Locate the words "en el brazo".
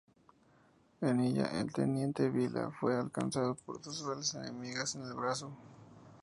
4.95-5.51